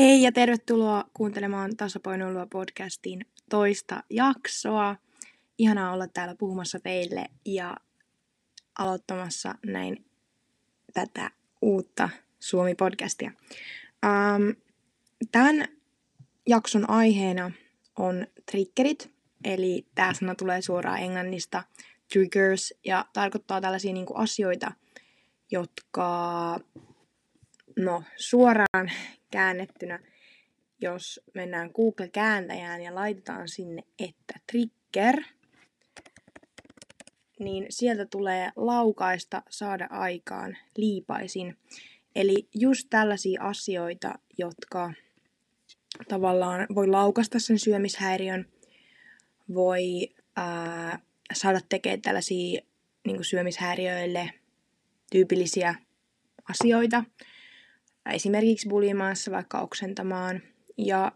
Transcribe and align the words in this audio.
Hei 0.00 0.22
ja 0.22 0.32
tervetuloa 0.32 1.04
kuuntelemaan 1.14 1.76
Tasapainoilua 1.76 2.46
podcastin 2.46 3.26
toista 3.50 4.02
jaksoa. 4.10 4.96
Ihanaa 5.58 5.92
olla 5.92 6.06
täällä 6.06 6.34
puhumassa 6.38 6.80
teille 6.80 7.26
ja 7.44 7.76
aloittamassa 8.78 9.54
näin 9.66 10.04
tätä 10.94 11.30
uutta 11.62 12.08
Suomi-podcastia. 12.38 13.32
Um, 14.06 14.54
tämän 15.32 15.68
jakson 16.48 16.90
aiheena 16.90 17.50
on 17.98 18.26
triggerit, 18.50 19.10
eli 19.44 19.86
tämä 19.94 20.14
sana 20.14 20.34
tulee 20.34 20.62
suoraan 20.62 20.98
englannista 20.98 21.62
triggers 22.12 22.74
ja 22.84 23.04
tarkoittaa 23.12 23.60
tällaisia 23.60 23.92
niin 23.92 24.06
asioita, 24.14 24.72
jotka 25.50 26.60
no 27.76 28.02
suoraan 28.16 28.90
käännettynä, 29.30 29.98
jos 30.80 31.20
mennään 31.34 31.70
Google-kääntäjään 31.74 32.82
ja 32.82 32.94
laitetaan 32.94 33.48
sinne, 33.48 33.82
että 33.98 34.34
trigger, 34.50 35.22
niin 37.38 37.66
sieltä 37.70 38.06
tulee 38.06 38.50
laukaista 38.56 39.42
saada 39.50 39.86
aikaan 39.90 40.56
liipaisin. 40.76 41.56
Eli 42.14 42.48
just 42.54 42.86
tällaisia 42.90 43.42
asioita, 43.42 44.14
jotka 44.38 44.92
tavallaan 46.08 46.66
voi 46.74 46.86
laukasta 46.86 47.38
sen 47.38 47.58
syömishäiriön, 47.58 48.46
voi 49.54 50.08
ää, 50.36 50.98
saada 51.32 51.60
tekemään 51.68 52.02
tällaisia 52.02 52.60
niin 53.06 53.24
syömishäiriöille 53.24 54.30
tyypillisiä 55.12 55.74
asioita, 56.50 57.04
esimerkiksi 58.06 58.68
bulimaassa, 58.68 59.30
vaikka 59.30 59.60
oksentamaan. 59.60 60.42
Ja 60.78 61.12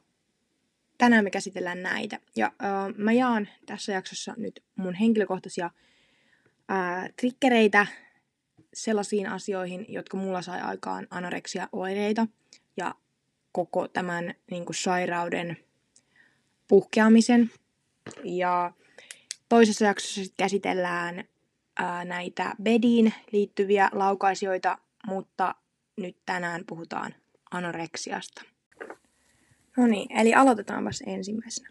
tänään 0.98 1.25
me 1.25 1.31
käsitellään 1.31 1.83
näitä. 1.83 2.19
Ja 2.36 2.47
äh, 2.47 2.95
mä 2.97 3.12
jaan 3.12 3.48
tässä 3.67 3.92
jaksossa 3.92 4.34
nyt 4.36 4.62
mun 4.77 4.95
henkilökohtaisia 4.95 5.70
äh, 6.70 7.11
trikkereitä 7.20 7.86
sellaisiin 8.75 9.28
asioihin, 9.28 9.86
jotka 9.89 10.17
mulla 10.17 10.42
sai 10.42 10.61
aikaan 10.61 11.06
anoreksia-oireita 11.11 12.27
ja 12.77 12.95
koko 13.53 13.89
tämän 13.89 14.34
niin 14.51 14.64
kuin, 14.64 14.77
sairauden 14.77 15.56
puhkeamisen. 16.69 17.51
Ja 18.25 18.73
toisessa 19.48 19.84
jaksossa 19.84 20.14
sitten 20.14 20.45
käsitellään 20.45 21.25
ää, 21.77 22.05
näitä 22.05 22.55
bediin 22.62 23.14
liittyviä 23.33 23.89
laukaisijoita, 23.92 24.78
mutta 25.06 25.55
nyt 25.97 26.17
tänään 26.27 26.64
puhutaan 26.67 27.14
anoreksiasta. 27.50 28.42
No 29.77 29.87
niin, 29.87 30.19
eli 30.19 30.34
aloitetaanpas 30.34 31.03
ensimmäisenä. 31.06 31.69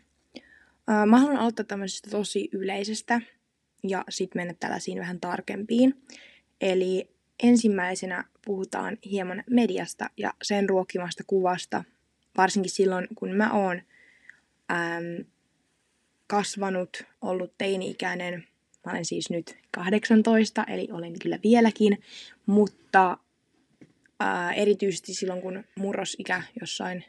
Mä 1.05 1.19
haluan 1.19 1.37
aloittaa 1.37 1.65
tämmöisestä 1.65 2.09
tosi 2.09 2.49
yleisestä 2.51 3.21
ja 3.83 4.03
sitten 4.09 4.39
mennä 4.39 4.53
tällaisiin 4.59 4.99
vähän 4.99 5.19
tarkempiin. 5.19 6.03
Eli 6.61 7.09
ensimmäisenä 7.43 8.23
puhutaan 8.45 8.97
hieman 9.05 9.43
mediasta 9.49 10.09
ja 10.17 10.33
sen 10.43 10.69
ruokkimasta 10.69 11.23
kuvasta, 11.27 11.83
varsinkin 12.37 12.71
silloin 12.71 13.07
kun 13.15 13.31
mä 13.35 13.51
oon 13.51 13.81
äm, 14.71 15.25
kasvanut, 16.27 17.03
ollut 17.21 17.53
teini-ikäinen. 17.57 18.47
Mä 18.85 18.91
olen 18.91 19.05
siis 19.05 19.29
nyt 19.29 19.57
18, 19.71 20.63
eli 20.63 20.87
olen 20.91 21.19
kyllä 21.19 21.39
vieläkin, 21.43 22.01
mutta 22.45 23.17
ää, 24.23 24.53
erityisesti 24.53 25.13
silloin, 25.13 25.41
kun 25.41 25.63
murrosikä 25.79 26.43
jossain 26.61 27.05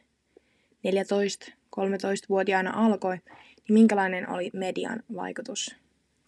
14-13-vuotiaana 0.87 2.73
alkoi, 2.87 3.17
niin 3.17 3.75
minkälainen 3.75 4.31
oli 4.31 4.51
median 4.53 5.03
vaikutus 5.17 5.77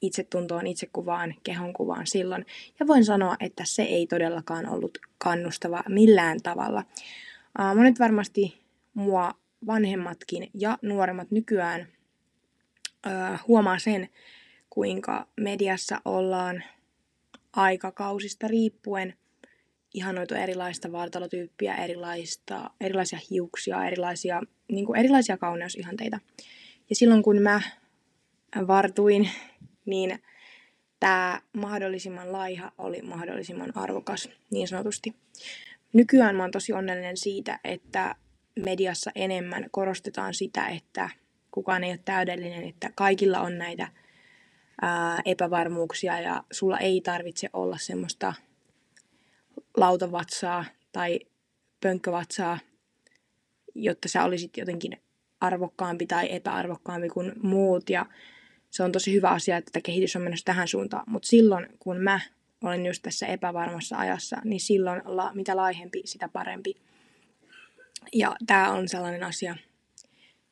itsetuntoon, 0.03 0.67
itsekuvaan, 0.67 1.35
kehonkuvaan 1.43 2.07
silloin. 2.07 2.47
Ja 2.81 2.87
voin 2.87 3.05
sanoa, 3.05 3.37
että 3.41 3.63
se 3.67 3.83
ei 3.83 4.07
todellakaan 4.07 4.69
ollut 4.69 4.99
kannustava 5.19 5.83
millään 5.89 6.43
tavalla. 6.43 6.85
Ää, 7.59 7.75
monet 7.75 7.99
varmasti 7.99 8.63
mua 8.95 9.31
vanhemmatkin 9.67 10.51
ja 10.55 10.79
nuoremmat 10.83 11.31
nykyään 11.31 11.89
ää, 13.05 13.39
huomaa 13.49 13.79
sen, 13.79 14.09
kuinka 14.71 15.27
mediassa 15.37 16.01
ollaan 16.05 16.65
aikakausista 17.53 18.49
riippuen– 18.49 19.15
ihanoitu 19.95 20.35
erilaista 20.35 20.93
vartalotyyppiä, 20.93 21.75
erilaista, 21.75 22.71
erilaisia 22.81 23.19
hiuksia, 23.31 23.87
erilaisia, 23.87 24.43
niin 24.69 24.87
kuin 24.87 25.01
erilaisia 25.01 25.37
kauneusihanteita. 25.37 26.21
Ja 26.91 26.97
silloin 26.97 27.23
kun 27.23 27.43
mä 27.43 27.61
vartuin, 28.67 29.31
niin 29.87 30.23
tämä 31.01 31.41
mahdollisimman 31.53 32.33
laiha 32.33 32.73
oli 32.79 33.03
mahdollisimman 33.03 33.77
arvokas, 33.77 34.29
niin 34.51 34.69
sanotusti. 34.69 35.15
Nykyään 35.93 36.37
mä 36.37 36.43
oon 36.43 36.51
tosi 36.51 36.73
onnellinen 36.73 37.17
siitä, 37.17 37.61
että 37.65 38.15
mediassa 38.65 39.11
enemmän 39.15 39.67
korostetaan 39.71 40.35
sitä, 40.35 40.69
että 40.69 41.11
kukaan 41.51 41.85
ei 41.85 41.91
ole 41.91 42.01
täydellinen, 42.05 42.69
että 42.69 42.91
kaikilla 42.95 43.41
on 43.41 43.59
näitä 43.59 43.89
ää, 44.83 45.21
epävarmuuksia 45.25 46.21
ja 46.21 46.45
sulla 46.53 46.79
ei 46.79 47.01
tarvitse 47.01 47.51
olla 47.53 47.79
semmoista 47.79 48.35
lautavatsaa 49.77 50.65
tai 50.93 51.21
pönkkövatsaa, 51.81 52.59
jotta 53.75 54.09
sä 54.09 54.25
olisit 54.25 54.57
jotenkin 54.57 55.01
arvokkaampi 55.41 56.07
tai 56.07 56.33
epäarvokkaampi 56.33 57.09
kuin 57.09 57.33
muut. 57.43 57.91
Ja 57.91 58.07
se 58.71 58.83
on 58.83 58.93
tosi 58.93 59.13
hyvä 59.13 59.31
asia, 59.31 59.57
että 59.57 59.81
kehitys 59.81 60.17
on 60.17 60.23
menossa 60.23 60.45
tähän 60.45 60.69
suuntaan. 60.69 61.05
Mutta 61.07 61.29
silloin, 61.29 61.67
kun 61.79 61.97
mä 61.97 62.21
olen 62.63 62.87
just 62.87 63.03
tässä 63.03 63.27
epävarmassa 63.27 63.99
ajassa, 63.99 64.37
niin 64.45 64.61
silloin 64.61 65.03
la, 65.05 65.31
mitä 65.35 65.57
laihempi, 65.57 66.03
sitä 66.05 66.29
parempi. 66.29 66.75
Ja 68.13 68.37
tämä 68.47 68.73
on 68.73 68.89
sellainen 68.89 69.25
asia, 69.25 69.57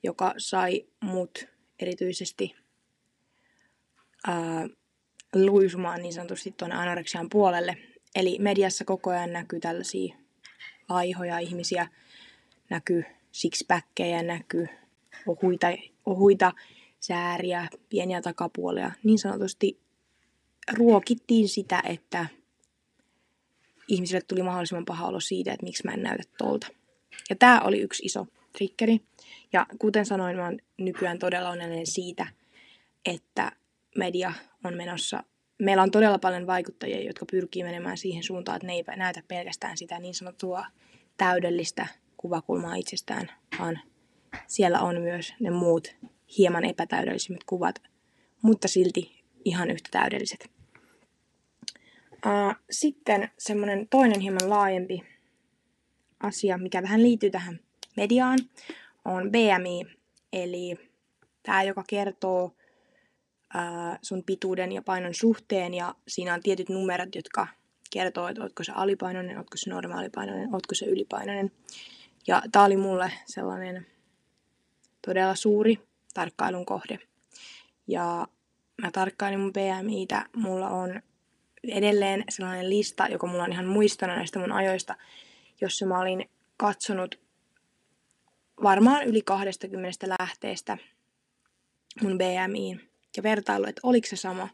joka 0.03 0.35
sai 0.39 0.87
mut 1.01 1.47
erityisesti 1.79 2.57
ää, 4.27 4.69
luisumaan 5.35 6.03
niin 6.03 6.13
sanotusti 6.13 6.55
tuonne 6.57 6.77
anoreksian 6.77 7.29
puolelle. 7.31 7.77
Eli 8.15 8.39
mediassa 8.41 8.85
koko 8.85 9.11
ajan 9.11 9.33
näkyy 9.33 9.61
tällaisia 9.61 10.15
laihoja 10.89 11.39
ihmisiä, 11.39 11.89
näkyy 12.71 13.05
sixpackkejä, 13.33 14.23
näkyy 14.23 14.69
ohuita, 15.27 15.67
ohuita 16.07 16.53
sääriä, 17.01 17.69
pieniä 17.89 18.23
takapuolia. 18.23 18.93
Niin 19.05 19.19
sanotusti 19.19 19.81
ruokittiin 20.73 21.49
sitä, 21.49 21.83
että 21.85 22.27
ihmisille 23.89 24.21
tuli 24.29 24.43
mahdollisimman 24.43 24.85
paha 24.85 25.07
olo 25.07 25.21
siitä, 25.21 25.53
että 25.53 25.67
miksi 25.67 25.83
mä 25.85 25.93
en 25.93 26.03
näytä 26.03 26.23
tolta. 26.39 26.67
Ja 27.31 27.37
tämä 27.37 27.61
oli 27.61 27.81
yksi 27.81 28.07
iso 28.07 28.27
triggeri. 28.53 29.01
Ja 29.53 29.67
kuten 29.79 30.07
sanoin, 30.07 30.37
mä 30.37 30.45
oon 30.45 30.59
nykyään 30.79 31.19
todella 31.19 31.51
onnellinen 31.51 31.87
siitä, 31.87 32.27
että 33.05 33.53
media 33.97 34.33
on 34.65 34.75
menossa 34.75 35.23
meillä 35.65 35.83
on 35.83 35.91
todella 35.91 36.19
paljon 36.19 36.47
vaikuttajia, 36.47 37.07
jotka 37.07 37.27
pyrkii 37.31 37.63
menemään 37.63 37.97
siihen 37.97 38.23
suuntaan, 38.23 38.57
että 38.57 38.67
ne 38.67 38.73
ei 38.73 38.85
näytä 38.97 39.23
pelkästään 39.29 39.77
sitä 39.77 39.99
niin 39.99 40.15
sanottua 40.15 40.67
täydellistä 41.17 41.87
kuvakulmaa 42.17 42.75
itsestään, 42.75 43.31
vaan 43.59 43.81
siellä 44.47 44.81
on 44.81 45.01
myös 45.01 45.35
ne 45.41 45.51
muut 45.51 45.97
hieman 46.39 46.65
epätäydellisimmät 46.65 47.45
kuvat, 47.45 47.83
mutta 48.43 48.69
silti 48.69 49.25
ihan 49.45 49.71
yhtä 49.71 49.89
täydelliset. 49.93 50.51
Sitten 52.71 53.31
semmoinen 53.39 53.89
toinen 53.89 54.21
hieman 54.21 54.51
laajempi 54.51 55.03
asia, 56.21 56.59
mikä 56.59 56.83
vähän 56.83 57.03
liittyy 57.03 57.31
tähän 57.31 57.61
mediaan, 57.97 58.39
on 59.05 59.31
BMI, 59.31 59.97
eli 60.33 60.91
tämä, 61.43 61.63
joka 61.63 61.85
kertoo 61.89 62.57
sun 64.03 64.23
pituuden 64.27 64.73
ja 64.73 64.83
painon 64.83 65.15
suhteen 65.15 65.75
ja 65.75 65.95
siinä 66.09 66.35
on 66.35 66.43
tietyt 66.43 66.69
numerot, 66.69 67.15
jotka 67.15 67.47
kertoo, 67.91 68.29
että 68.29 68.43
ootko 68.43 68.65
se 68.65 68.73
alipainoinen, 68.73 69.39
ootko 69.39 69.57
se 69.57 69.71
normaalipainoinen, 69.71 70.55
ootko 70.55 70.75
se 70.75 70.87
ylipainoinen. 70.87 71.53
Ja 72.27 72.43
tää 72.53 72.65
oli 72.65 72.77
mulle 72.77 73.13
sellainen 73.27 73.87
todella 75.07 75.35
suuri 75.35 75.79
tarkkailun 76.15 76.67
kohde. 76.67 76.99
Ja 77.87 78.29
mä 78.83 78.91
tarkkailin 78.91 79.41
mun 79.41 79.53
BMItä, 79.53 80.27
mulla 80.37 80.69
on 80.69 81.03
edelleen 81.69 82.25
sellainen 82.29 82.71
lista, 82.71 83.07
joka 83.07 83.27
mulla 83.27 83.45
on 83.45 83.53
ihan 83.53 83.67
muistona 83.67 84.17
näistä 84.17 84.39
mun 84.39 84.53
ajoista, 84.53 84.95
jossa 85.61 85.87
mä 85.87 86.01
olin 86.01 86.31
katsonut 86.57 87.19
varmaan 88.63 89.05
yli 89.05 89.23
20 89.23 90.07
lähteestä 90.21 90.79
mun 92.03 92.19
BMIin 92.19 92.94
ja 93.17 93.23
vertailu, 93.23 93.65
että 93.65 93.81
oliko 93.83 94.07
se 94.07 94.17
sama. 94.17 94.49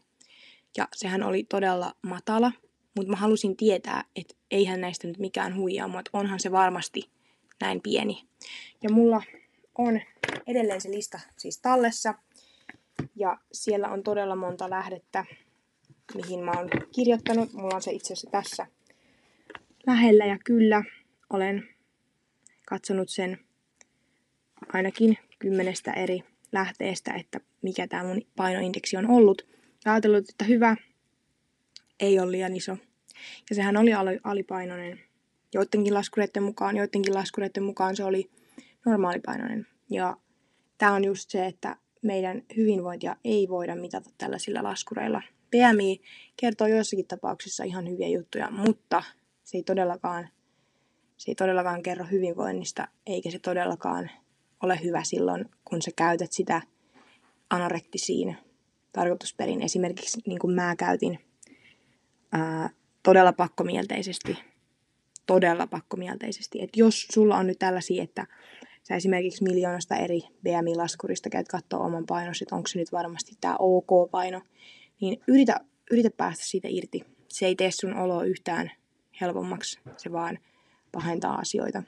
Ja 0.77 0.87
sehän 0.95 1.23
oli 1.23 1.43
todella 1.43 1.95
matala, 2.01 2.51
mutta 2.95 3.11
mä 3.11 3.17
halusin 3.17 3.57
tietää, 3.57 4.03
että 4.15 4.35
eihän 4.51 4.81
näistä 4.81 5.07
nyt 5.07 5.17
mikään 5.17 5.55
huijaa, 5.55 5.87
mutta 5.87 6.09
onhan 6.13 6.39
se 6.39 6.51
varmasti 6.51 7.09
näin 7.61 7.81
pieni. 7.81 8.27
Ja 8.83 8.89
mulla 8.89 9.21
on 9.77 10.01
edelleen 10.47 10.81
se 10.81 10.91
lista 10.91 11.19
siis 11.37 11.57
tallessa. 11.57 12.13
Ja 13.15 13.37
siellä 13.51 13.89
on 13.89 14.03
todella 14.03 14.35
monta 14.35 14.69
lähdettä, 14.69 15.25
mihin 16.15 16.39
mä 16.39 16.51
oon 16.51 16.69
kirjoittanut. 16.95 17.53
Mulla 17.53 17.75
on 17.75 17.81
se 17.81 17.91
itse 17.91 18.13
asiassa 18.13 18.31
tässä 18.31 18.67
lähellä 19.87 20.25
ja 20.25 20.37
kyllä 20.45 20.83
olen 21.29 21.69
katsonut 22.65 23.09
sen 23.09 23.39
ainakin 24.73 25.17
kymmenestä 25.39 25.91
eri 25.91 26.23
lähteestä, 26.51 27.13
että 27.13 27.39
mikä 27.61 27.87
tämä 27.87 28.03
mun 28.03 28.21
painoindeksi 28.35 28.97
on 28.97 29.09
ollut. 29.09 29.47
Ja 29.85 29.93
ajatellut, 29.93 30.29
että 30.29 30.45
hyvä, 30.45 30.75
ei 31.99 32.19
ole 32.19 32.31
liian 32.31 32.55
iso. 32.55 32.77
Ja 33.49 33.55
sehän 33.55 33.77
oli 33.77 33.91
alipainoinen. 34.23 34.99
Joidenkin 35.53 35.93
laskureiden 35.93 36.43
mukaan, 36.43 36.77
joidenkin 36.77 37.13
laskureiden 37.13 37.63
mukaan 37.63 37.95
se 37.95 38.03
oli 38.03 38.31
normaalipainoinen. 38.85 39.67
Ja 39.89 40.17
tämä 40.77 40.93
on 40.93 41.03
just 41.03 41.29
se, 41.29 41.45
että 41.45 41.75
meidän 42.01 42.43
hyvinvointia 42.57 43.15
ei 43.23 43.49
voida 43.49 43.75
mitata 43.75 44.09
tällaisilla 44.17 44.63
laskureilla. 44.63 45.21
PMI 45.49 46.01
kertoo 46.37 46.67
joissakin 46.67 47.07
tapauksissa 47.07 47.63
ihan 47.63 47.89
hyviä 47.89 48.07
juttuja, 48.07 48.51
mutta 48.51 49.03
se 49.43 49.57
ei 49.57 49.63
todellakaan, 49.63 50.29
se 51.17 51.31
ei 51.31 51.35
todellakaan 51.35 51.83
kerro 51.83 52.05
hyvinvoinnista, 52.11 52.87
eikä 53.05 53.31
se 53.31 53.39
todellakaan 53.39 54.11
ole 54.63 54.79
hyvä 54.83 55.03
silloin, 55.03 55.45
kun 55.65 55.81
sä 55.81 55.91
käytät 55.95 56.31
sitä 56.31 56.61
anorektisiin 57.49 58.37
tarkoitusperin. 58.93 59.61
Esimerkiksi 59.61 60.21
niin 60.27 60.39
kuin 60.39 60.55
mä 60.55 60.75
käytin 60.75 61.19
ää, 62.31 62.69
todella 63.03 63.33
pakkomielteisesti, 63.33 64.37
todella 65.25 65.67
pakkomielteisesti. 65.67 66.61
Että 66.61 66.79
jos 66.79 67.07
sulla 67.11 67.37
on 67.37 67.47
nyt 67.47 67.59
tällaisia, 67.59 68.03
että 68.03 68.27
sä 68.83 68.95
esimerkiksi 68.95 69.43
miljoonasta 69.43 69.95
eri 69.95 70.21
BMI-laskurista 70.43 71.29
käyt 71.29 71.47
katsoa 71.47 71.85
oman 71.85 72.05
painos, 72.05 72.41
että 72.41 72.55
onko 72.55 72.67
se 72.67 72.79
nyt 72.79 72.91
varmasti 72.91 73.37
tämä 73.41 73.55
OK-paino, 73.59 74.41
niin 75.01 75.21
yritä, 75.27 75.59
yritä 75.91 76.09
päästä 76.17 76.45
siitä 76.45 76.67
irti. 76.71 77.03
Se 77.27 77.45
ei 77.45 77.55
tee 77.55 77.71
sun 77.71 77.97
oloa 77.97 78.23
yhtään 78.23 78.71
helpommaksi, 79.21 79.79
se 79.97 80.11
vaan 80.11 80.39
pahentaa 80.91 81.35
asioita. 81.35 81.83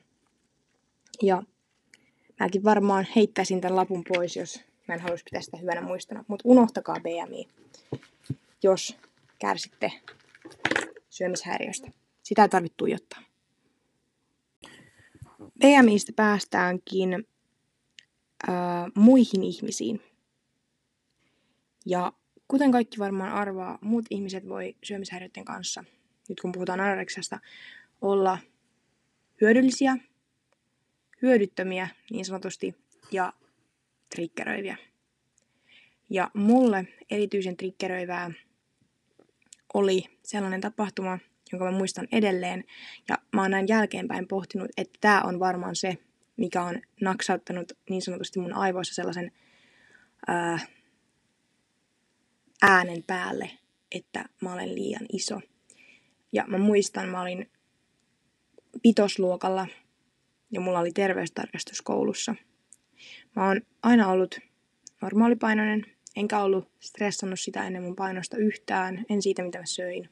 Ja 1.21 1.43
mäkin 2.43 2.63
varmaan 2.63 3.07
heittäisin 3.15 3.61
tämän 3.61 3.75
lapun 3.75 4.03
pois, 4.07 4.35
jos 4.35 4.61
mä 4.87 4.95
en 4.95 5.01
haluaisi 5.01 5.23
pitää 5.23 5.41
sitä 5.41 5.57
hyvänä 5.57 5.81
muistona. 5.81 6.25
Mutta 6.27 6.49
unohtakaa 6.49 6.95
BMI, 6.99 7.47
jos 8.63 8.97
kärsitte 9.39 9.91
syömishäiriöstä. 11.09 11.91
Sitä 12.23 12.41
ei 12.41 12.49
tarvitse 12.49 12.77
tuijottaa. 12.77 13.21
BMIstä 15.59 16.13
päästäänkin 16.15 17.13
äh, 18.49 18.55
muihin 18.95 19.43
ihmisiin. 19.43 20.01
Ja 21.85 22.13
kuten 22.47 22.71
kaikki 22.71 22.99
varmaan 22.99 23.31
arvaa, 23.31 23.77
muut 23.81 24.05
ihmiset 24.09 24.49
voi 24.49 24.75
syömishäiriöiden 24.83 25.45
kanssa, 25.45 25.83
nyt 26.29 26.39
kun 26.41 26.51
puhutaan 26.51 26.79
anoreksiasta, 26.79 27.39
olla 28.01 28.37
hyödyllisiä, 29.41 29.97
hyödyttömiä 31.23 31.87
niin 32.11 32.25
sanotusti 32.25 32.75
ja 33.11 33.33
triggeröiviä. 34.15 34.77
Ja 36.09 36.31
mulle 36.33 36.87
erityisen 37.11 37.57
triggeröivää 37.57 38.31
oli 39.73 40.03
sellainen 40.23 40.61
tapahtuma, 40.61 41.19
jonka 41.51 41.65
mä 41.65 41.71
muistan 41.71 42.07
edelleen. 42.11 42.63
Ja 43.09 43.17
mä 43.33 43.41
oon 43.41 43.51
näin 43.51 43.67
jälkeenpäin 43.67 44.27
pohtinut, 44.27 44.71
että 44.77 44.97
tämä 45.01 45.21
on 45.21 45.39
varmaan 45.39 45.75
se, 45.75 45.97
mikä 46.37 46.63
on 46.63 46.81
naksauttanut 47.01 47.71
niin 47.89 48.01
sanotusti 48.01 48.39
mun 48.39 48.53
aivoissa 48.53 48.95
sellaisen 48.95 49.31
ää, 50.27 50.59
äänen 52.61 53.03
päälle, 53.03 53.51
että 53.91 54.25
mä 54.41 54.53
olen 54.53 54.75
liian 54.75 55.05
iso. 55.13 55.41
Ja 56.31 56.43
mä 56.47 56.57
muistan, 56.57 57.09
mä 57.09 57.21
olin 57.21 57.51
pitosluokalla 58.83 59.67
ja 60.53 60.61
mulla 60.61 60.79
oli 60.79 60.91
terveystarkastus 60.91 61.81
koulussa. 61.81 62.35
Mä 63.35 63.47
oon 63.47 63.61
aina 63.83 64.09
ollut 64.09 64.39
normaalipainoinen, 65.01 65.85
enkä 66.15 66.39
ollut 66.39 66.71
stressannut 66.79 67.39
sitä 67.39 67.67
ennen 67.67 67.83
mun 67.83 67.95
painosta 67.95 68.37
yhtään, 68.37 69.05
en 69.09 69.21
siitä 69.21 69.43
mitä 69.43 69.59
mä 69.59 69.65
söin. 69.65 70.09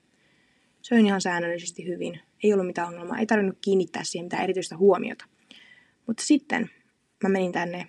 Söin 0.81 1.05
ihan 1.05 1.21
säännöllisesti 1.21 1.87
hyvin, 1.87 2.19
ei 2.43 2.53
ollut 2.53 2.67
mitään 2.67 2.87
ongelmaa, 2.87 3.17
ei 3.17 3.25
tarvinnut 3.25 3.57
kiinnittää 3.61 4.03
siihen 4.03 4.25
mitään 4.25 4.43
erityistä 4.43 4.77
huomiota. 4.77 5.25
Mutta 6.07 6.23
sitten 6.23 6.69
mä 7.23 7.29
menin 7.29 7.51
tänne 7.51 7.87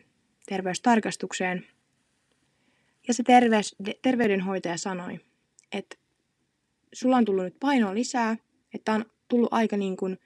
terveystarkastukseen 0.49 1.67
ja 3.09 3.15
se 3.15 3.23
terveys, 3.23 3.77
terveydenhoitaja 4.03 4.77
sanoi, 4.77 5.21
että 5.73 5.97
sulla 6.93 7.17
on 7.17 7.25
tullut 7.25 7.45
nyt 7.45 7.57
painoa 7.61 7.95
lisää, 7.95 8.37
että 8.75 8.93
on 8.93 9.05
tullut 9.29 9.49
aika 9.53 9.77
niin 9.77 9.97
kuin 9.97 10.19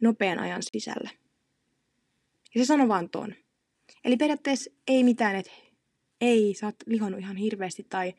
nopean 0.00 0.38
ajan 0.38 0.62
sisällä. 0.62 1.10
Ja 2.54 2.60
se 2.60 2.64
sanoi 2.64 2.88
vaan 2.88 3.10
ton. 3.10 3.34
Eli 4.04 4.16
periaatteessa 4.16 4.70
ei 4.86 5.04
mitään, 5.04 5.36
että 5.36 5.52
ei, 6.20 6.54
sä 6.54 6.66
oot 6.66 6.76
lihonnut 6.86 7.20
ihan 7.20 7.36
hirveästi 7.36 7.86
tai 7.88 8.14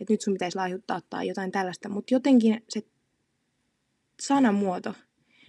että 0.00 0.12
nyt 0.12 0.20
sun 0.20 0.34
pitäisi 0.34 0.56
laihuttaa 0.56 1.00
tai 1.10 1.28
jotain 1.28 1.52
tällaista. 1.52 1.88
Mutta 1.88 2.14
jotenkin 2.14 2.64
se 2.68 2.82
sanamuoto, 4.20 4.94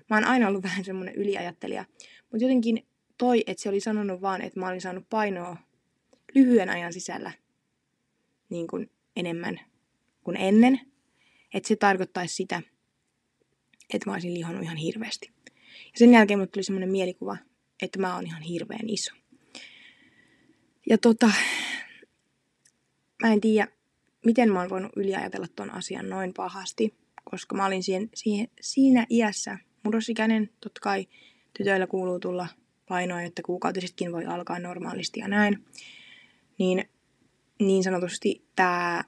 mä 0.10 0.16
oon 0.16 0.24
aina 0.24 0.48
ollut 0.48 0.64
vähän 0.70 0.86
semmoinen 0.86 1.16
yliajattelija, 1.16 1.86
mutta 2.32 2.46
jotenkin 2.46 2.88
toi, 3.18 3.44
että 3.48 3.64
se 3.64 3.70
oli 3.70 3.80
sanonut 3.80 4.22
vaan, 4.22 4.42
että 4.42 4.60
mä 4.60 4.68
olin 4.68 4.82
saanut 4.82 5.10
painoa 5.10 5.58
lyhyen 6.36 6.70
ajan 6.70 6.94
sisällä 6.94 7.32
niin 8.50 8.68
kuin 8.68 8.92
enemmän 9.16 9.60
kuin 10.24 10.38
ennen. 10.38 10.80
Että 11.54 11.68
se 11.68 11.76
tarkoittaisi 11.76 12.36
sitä, 12.36 12.62
että 13.94 14.10
mä 14.10 14.14
olisin 14.14 14.34
lihonnut 14.34 14.64
ihan 14.64 14.78
hirveästi. 14.78 15.32
Ja 15.66 16.00
sen 16.00 16.14
jälkeen 16.14 16.40
mulle 16.40 16.48
tuli 16.48 16.64
semmoinen 16.64 16.92
mielikuva, 16.92 17.38
että 17.82 18.00
mä 18.00 18.16
oon 18.16 18.26
ihan 18.26 18.42
hirveän 18.42 18.90
iso. 18.90 19.12
Ja 20.90 20.98
tota, 20.98 21.32
mä 23.22 23.34
en 23.34 23.42
tiedä, 23.42 23.68
miten 24.26 24.52
mä 24.52 24.60
oon 24.60 24.70
voinut 24.70 24.92
yliajatella 24.96 25.48
ton 25.56 25.72
asian 25.74 26.10
noin 26.10 26.34
pahasti, 26.34 26.96
koska 27.24 27.56
mä 27.56 27.66
olin 27.66 27.84
siihen, 27.84 28.10
siihen, 28.14 28.48
siinä 28.62 29.06
iässä 29.10 29.58
murrosikäinen, 29.84 30.50
totta 30.62 30.82
kai 30.82 31.08
tytöillä 31.58 31.88
kuuluu 31.88 32.20
tulla 32.20 32.48
painoa, 32.88 33.22
että 33.22 33.42
kuukautisetkin 33.42 34.12
voi 34.12 34.26
alkaa 34.26 34.60
normaalisti 34.60 35.20
ja 35.20 35.28
näin. 35.28 35.66
Niin, 36.58 36.90
niin 37.60 37.84
sanotusti 37.84 38.46
tämä 38.56 39.04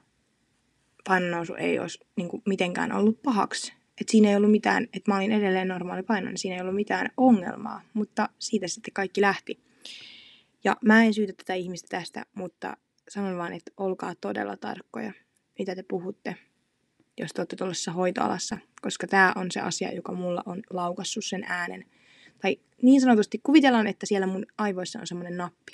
painonnousu 1.08 1.54
ei 1.54 1.78
olisi 1.78 1.98
niin 2.16 2.28
kuin, 2.28 2.42
mitenkään 2.46 2.92
ollut 2.92 3.22
pahaksi. 3.22 3.77
Et 4.00 4.08
siinä 4.08 4.30
ei 4.30 4.36
ollut 4.36 4.50
mitään, 4.50 4.84
että 4.84 5.10
mä 5.10 5.16
olin 5.16 5.32
edelleen 5.32 5.68
normaali 5.68 6.02
paino, 6.02 6.28
niin 6.28 6.38
siinä 6.38 6.56
ei 6.56 6.62
ollut 6.62 6.74
mitään 6.74 7.10
ongelmaa, 7.16 7.80
mutta 7.94 8.28
siitä 8.38 8.68
sitten 8.68 8.94
kaikki 8.94 9.20
lähti. 9.20 9.60
Ja 10.64 10.76
mä 10.84 11.04
en 11.04 11.14
syytä 11.14 11.32
tätä 11.32 11.54
ihmistä 11.54 11.88
tästä, 11.88 12.26
mutta 12.34 12.76
sanon 13.08 13.38
vaan, 13.38 13.52
että 13.52 13.72
olkaa 13.76 14.14
todella 14.14 14.56
tarkkoja, 14.56 15.12
mitä 15.58 15.74
te 15.74 15.82
puhutte, 15.82 16.36
jos 17.20 17.32
te 17.32 17.40
olette 17.40 17.56
tuollaisessa 17.56 17.92
hoitoalassa, 17.92 18.58
koska 18.82 19.06
tämä 19.06 19.32
on 19.36 19.50
se 19.50 19.60
asia, 19.60 19.94
joka 19.94 20.12
mulla 20.12 20.42
on 20.46 20.62
laukassut 20.70 21.24
sen 21.24 21.44
äänen. 21.48 21.84
Tai 22.42 22.60
niin 22.82 23.00
sanotusti 23.00 23.40
kuvitellaan, 23.42 23.86
että 23.86 24.06
siellä 24.06 24.26
mun 24.26 24.46
aivoissa 24.58 25.00
on 25.00 25.06
semmoinen 25.06 25.36
nappi. 25.36 25.72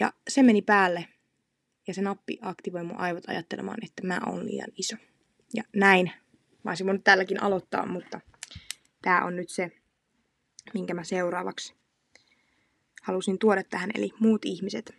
Ja 0.00 0.12
se 0.28 0.42
meni 0.42 0.62
päälle, 0.62 1.08
ja 1.86 1.94
se 1.94 2.02
nappi 2.02 2.38
aktivoi 2.42 2.84
mun 2.84 2.98
aivot 2.98 3.28
ajattelemaan, 3.28 3.78
että 3.84 4.06
mä 4.06 4.20
oon 4.26 4.46
liian 4.46 4.68
iso. 4.76 4.96
Ja 5.54 5.62
näin. 5.76 6.12
Mä 6.66 6.70
olisin 6.70 6.86
voinut 6.86 7.04
tälläkin 7.04 7.42
aloittaa, 7.42 7.86
mutta 7.86 8.20
tämä 9.02 9.24
on 9.24 9.36
nyt 9.36 9.48
se, 9.48 9.72
minkä 10.74 10.94
mä 10.94 11.04
seuraavaksi 11.04 11.74
halusin 13.02 13.38
tuoda 13.38 13.62
tähän, 13.64 13.90
eli 13.94 14.10
muut 14.20 14.44
ihmiset. 14.44 14.94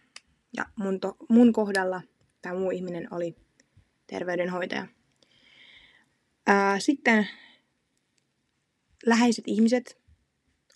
Ja 0.58 0.66
mun, 0.76 1.00
to, 1.00 1.18
mun 1.30 1.54
kohdalla 1.54 2.02
tämä 2.42 2.56
muu 2.56 2.72
ihminen 2.72 3.14
oli 3.14 3.36
terveydenhoitaja. 4.08 4.88
Ää, 6.48 6.80
sitten 6.80 7.28
läheiset 9.06 9.48
ihmiset 9.48 10.02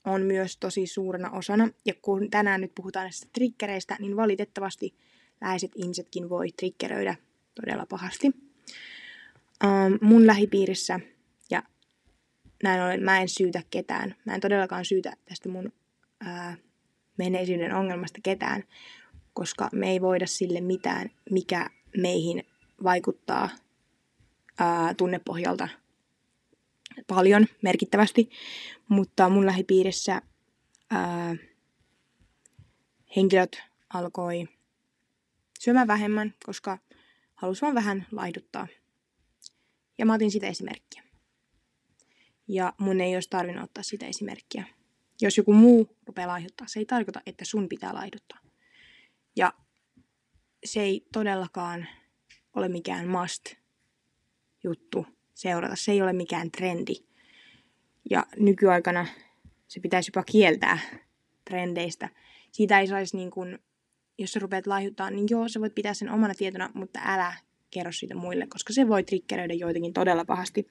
on 0.06 0.22
myös 0.22 0.58
tosi 0.58 0.88
suurena 0.88 1.30
osana. 1.30 1.70
Ja 1.86 1.94
kun 2.02 2.30
tänään 2.30 2.62
nyt 2.62 2.72
puhutaan 2.76 3.06
näistä 3.06 3.28
triggereistä, 3.34 3.98
niin 4.00 4.16
valitettavasti 4.16 4.96
läheiset 5.42 5.72
ihmisetkin 5.76 6.30
voi 6.30 6.52
triggeröidä 6.52 7.16
todella 7.56 7.86
pahasti. 7.86 8.51
Um, 9.64 9.98
mun 10.02 10.28
lähipiirissä, 10.28 11.00
ja 11.50 11.64
näin 12.64 12.82
ollen 12.82 13.04
mä 13.04 13.22
en 13.22 13.30
syytä 13.30 13.64
ketään. 13.70 14.16
Mä 14.26 14.36
en 14.36 14.42
todellakaan 14.42 14.86
syytä 14.86 15.14
tästä 15.26 15.50
mun 15.50 15.74
ää, 16.20 16.58
menneisyyden 17.18 17.76
ongelmasta 17.76 18.20
ketään, 18.24 18.64
koska 19.34 19.70
me 19.74 19.90
ei 19.90 20.02
voida 20.02 20.28
sille 20.28 20.62
mitään, 20.62 21.10
mikä 21.32 21.70
meihin 21.98 22.44
vaikuttaa 22.84 23.50
ää, 24.60 24.94
tunnepohjalta 24.94 25.70
paljon, 27.08 27.46
merkittävästi. 27.62 28.30
Mutta 28.90 29.30
mun 29.30 29.46
lähipiirissä 29.46 30.22
ää, 30.90 31.36
henkilöt 33.16 33.62
alkoi 33.94 34.48
syömään 35.60 35.88
vähemmän, 35.88 36.34
koska 36.46 36.78
halusivat 37.36 37.76
vähän 37.76 38.08
laihduttaa. 38.12 38.68
Ja 40.02 40.06
mä 40.06 40.14
otin 40.14 40.32
sitä 40.32 40.48
esimerkkiä. 40.48 41.04
Ja 42.48 42.74
mun 42.78 43.02
ei 43.02 43.16
olisi 43.16 43.30
tarvinnut 43.30 43.64
ottaa 43.64 43.84
sitä 43.84 44.06
esimerkkiä. 44.06 44.66
Jos 45.22 45.38
joku 45.38 45.54
muu 45.54 45.98
rupeaa 46.08 46.28
laihduttaa, 46.28 46.68
se 46.68 46.80
ei 46.80 46.86
tarkoita, 46.86 47.22
että 47.26 47.46
sun 47.46 47.70
pitää 47.70 47.94
laihduttaa. 47.94 48.40
Ja 49.36 49.54
se 50.66 50.82
ei 50.82 51.06
todellakaan 51.14 51.88
ole 52.56 52.70
mikään 52.70 53.08
must 53.08 53.46
juttu 54.64 55.06
seurata. 55.34 55.76
Se 55.76 55.92
ei 55.92 56.02
ole 56.02 56.14
mikään 56.14 56.52
trendi. 56.52 56.94
Ja 58.10 58.26
nykyaikana 58.38 59.08
se 59.68 59.80
pitäisi 59.80 60.12
jopa 60.16 60.24
kieltää 60.32 60.80
trendeistä. 61.46 62.10
Siitä 62.52 62.80
ei 62.80 62.88
saisi 62.88 63.18
niin 63.18 63.32
kuin, 63.32 63.60
jos 64.18 64.32
sä 64.32 64.40
rupeat 64.40 64.68
laihuttaa, 64.68 65.10
niin 65.10 65.28
joo, 65.30 65.48
sä 65.48 65.60
voit 65.60 65.76
pitää 65.76 65.94
sen 65.94 66.10
omana 66.10 66.34
tietona, 66.36 66.70
mutta 66.74 67.00
älä 67.04 67.34
kerro 67.72 67.92
siitä 67.92 68.16
muille, 68.16 68.48
koska 68.48 68.74
se 68.74 68.88
voi 68.88 69.04
triggeröidä 69.04 69.54
joitakin 69.54 69.94
todella 69.94 70.26
pahasti. 70.26 70.68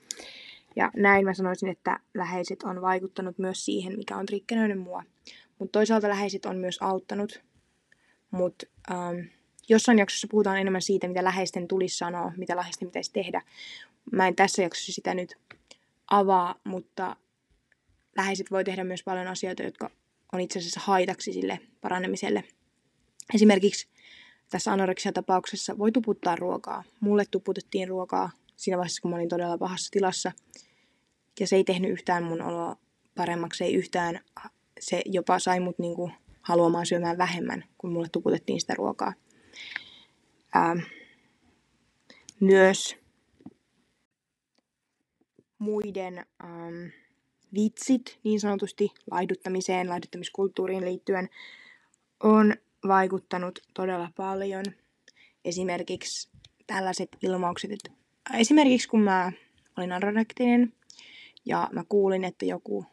Ja 0.77 0.91
näin 0.97 1.25
mä 1.25 1.35
sanoisin, 1.35 1.69
että 1.69 2.01
läheiset 2.15 2.63
on 2.63 2.83
vaikuttanut 2.83 3.39
myös 3.39 3.65
siihen, 3.65 3.97
mikä 3.97 4.17
on 4.17 4.27
triggeröinyt 4.27 4.79
mua. 4.79 5.03
Mutta 5.59 5.79
toisaalta 5.79 6.09
läheiset 6.09 6.47
on 6.47 6.57
myös 6.57 6.79
auttanut. 6.81 7.43
Mutta 8.31 8.67
ähm, 8.91 9.19
jossain 9.69 9.99
jaksossa 9.99 10.29
puhutaan 10.31 10.61
enemmän 10.61 10.83
siitä, 10.83 11.09
mitä 11.09 11.25
läheisten 11.25 11.69
tulisi 11.69 11.97
sanoa, 11.97 12.33
mitä 12.37 12.57
läheisten 12.57 12.89
pitäisi 12.89 13.13
tehdä. 13.13 13.43
Mä 14.13 14.29
en 14.29 14.37
tässä 14.37 14.63
jaksossa 14.63 14.93
sitä 14.93 15.15
nyt 15.15 15.37
avaa, 16.11 16.55
mutta 16.65 17.17
läheiset 18.17 18.51
voi 18.51 18.65
tehdä 18.65 18.85
myös 18.85 19.03
paljon 19.03 19.27
asioita, 19.27 19.63
jotka 19.63 19.91
on 20.33 20.41
itse 20.41 20.59
asiassa 20.59 20.81
haitaksi 20.81 21.33
sille 21.33 21.61
paranemiselle. 21.81 22.45
Esimerkiksi 23.35 23.89
tässä 24.51 24.73
anoreksia-tapauksessa 24.73 25.79
voi 25.79 25.93
tuputtaa 25.93 26.37
ruokaa. 26.37 26.85
Mulle 27.01 27.25
tuputettiin 27.31 27.89
ruokaa 27.89 28.31
siinä 28.57 28.79
vaiheessa, 28.79 29.03
kun 29.03 29.11
mä 29.11 29.17
olin 29.17 29.29
todella 29.29 29.59
pahassa 29.59 29.91
tilassa. 29.91 30.33
Ja 31.41 31.47
se 31.47 31.57
ei 31.57 31.65
tehnyt 31.65 31.91
yhtään 31.91 32.23
mun 32.23 32.43
oloa 32.43 32.77
paremmaksi, 33.15 33.65
ei 33.65 33.75
yhtään. 33.75 34.21
Se 34.81 35.03
jopa 35.07 35.39
sai 35.39 35.61
mut 35.61 35.79
niinku 35.79 36.11
haluamaan 36.43 36.87
syömään 36.87 37.19
vähemmän, 37.19 37.65
kun 37.79 37.93
mulle 37.93 38.09
tuputettiin 38.13 38.61
sitä 38.61 38.75
ruokaa. 38.75 39.15
Ää, 40.55 40.77
myös 42.41 42.97
muiden 45.59 46.19
ähm, 46.45 46.87
vitsit 47.55 48.19
niin 48.25 48.41
sanotusti 48.41 48.91
laihduttamiseen, 49.11 49.89
laihduttamiskulttuuriin 49.89 50.85
liittyen 50.85 51.29
on 52.23 52.55
vaikuttanut 52.89 53.59
todella 53.75 54.11
paljon. 54.17 54.65
Esimerkiksi 55.45 56.31
tällaiset 56.67 57.17
ilmaukset, 57.23 57.73
että 57.73 57.91
esimerkiksi 58.35 58.89
kun 58.89 59.03
mä 59.03 59.33
olin 59.79 59.93
anorektinen 59.93 60.73
ja 61.45 61.69
mä 61.73 61.85
kuulin, 61.89 62.25
että 62.25 62.45
joku 62.45 62.87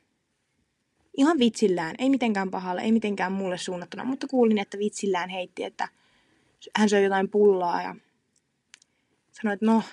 ihan 1.18 1.40
vitsillään, 1.40 1.96
ei 2.00 2.10
mitenkään 2.10 2.52
pahalla, 2.52 2.82
ei 2.82 2.92
mitenkään 2.92 3.32
mulle 3.32 3.58
suunnattuna, 3.58 4.04
mutta 4.04 4.28
kuulin, 4.28 4.58
että 4.58 4.78
vitsillään 4.78 5.30
heitti, 5.30 5.64
että 5.64 5.88
hän 6.78 6.90
söi 6.90 7.04
jotain 7.04 7.30
pullaa 7.30 7.82
ja 7.82 7.96
sanoi, 9.32 9.54
että 9.54 9.66
no, 9.66 9.84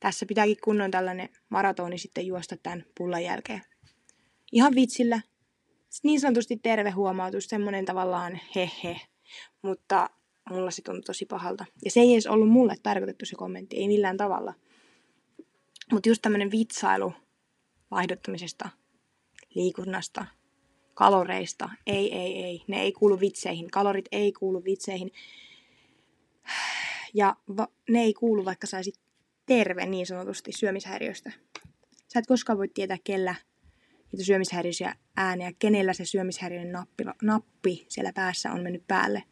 tässä 0.00 0.26
pitääkin 0.26 0.56
kunnon 0.64 0.90
tällainen 0.90 1.28
maratoni 1.48 1.98
sitten 1.98 2.26
juosta 2.26 2.56
tämän 2.56 2.84
pullan 2.98 3.24
jälkeen. 3.24 3.62
Ihan 4.52 4.74
vitsillä. 4.74 5.20
Niin 6.02 6.20
sanotusti 6.20 6.56
terve 6.56 6.90
huomautus, 6.90 7.44
semmoinen 7.46 7.84
tavallaan 7.84 8.40
hehe. 8.54 9.00
Mutta 9.62 10.10
mulla 10.50 10.70
se 10.70 10.82
tuntui 10.82 11.02
tosi 11.02 11.26
pahalta. 11.26 11.64
Ja 11.84 11.90
se 11.90 12.00
ei 12.00 12.12
edes 12.12 12.26
ollut 12.26 12.48
mulle 12.48 12.74
tarkoitettu 12.82 13.24
se 13.26 13.36
kommentti, 13.36 13.76
ei 13.76 13.88
millään 13.88 14.16
tavalla. 14.16 14.54
Mutta 15.92 16.08
just 16.08 16.22
tämmöinen 16.22 16.50
vitsailu 16.50 17.12
vaihdottamisesta, 17.90 18.68
liikunnasta, 19.54 20.26
kaloreista, 20.94 21.70
ei, 21.86 22.14
ei, 22.14 22.44
ei, 22.44 22.62
ne 22.66 22.82
ei 22.82 22.92
kuulu 22.92 23.20
vitseihin. 23.20 23.70
Kalorit 23.70 24.08
ei 24.12 24.32
kuulu 24.32 24.64
vitseihin. 24.64 25.12
Ja 27.14 27.36
va- 27.56 27.68
ne 27.90 28.02
ei 28.02 28.14
kuulu, 28.14 28.44
vaikka 28.44 28.66
saisit 28.66 28.94
terve 29.46 29.86
niin 29.86 30.06
sanotusti 30.06 30.52
syömishäiriöstä. 30.52 31.32
Sä 32.08 32.18
et 32.18 32.26
koskaan 32.26 32.58
voi 32.58 32.68
tietää, 32.68 32.96
kellä 33.04 33.34
niitä 34.12 34.24
syömishäiriöisiä 34.24 34.94
ääniä, 35.16 35.52
kenellä 35.58 35.92
se 35.92 36.04
syömishäiriön 36.04 36.72
nappi, 36.72 37.04
nappi 37.22 37.86
siellä 37.88 38.12
päässä 38.12 38.52
on 38.52 38.62
mennyt 38.62 38.86
päälle. 38.88 39.22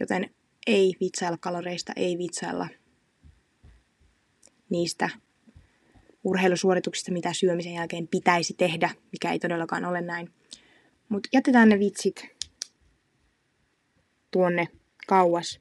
Joten 0.00 0.30
ei 0.66 0.96
vitsailla 1.00 1.38
kaloreista, 1.40 1.92
ei 1.96 2.18
vitsailla 2.18 2.68
niistä 4.70 5.10
urheilusuorituksista, 6.24 7.12
mitä 7.12 7.32
syömisen 7.32 7.72
jälkeen 7.72 8.08
pitäisi 8.08 8.54
tehdä, 8.54 8.90
mikä 9.12 9.32
ei 9.32 9.38
todellakaan 9.38 9.84
ole 9.84 10.00
näin. 10.00 10.34
Mutta 11.08 11.28
jätetään 11.32 11.68
ne 11.68 11.78
vitsit 11.78 12.26
tuonne 14.30 14.68
kauas, 15.06 15.60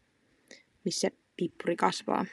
missä 0.86 1.08
pippuri 1.38 1.76
kasvaa. 1.76 2.26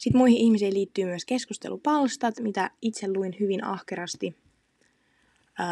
Sitten 0.00 0.18
muihin 0.18 0.38
ihmisiin 0.38 0.74
liittyy 0.74 1.04
myös 1.04 1.24
keskustelupalstat, 1.24 2.34
mitä 2.40 2.70
itse 2.82 3.12
luin 3.12 3.36
hyvin 3.40 3.64
ahkerasti. 3.64 4.36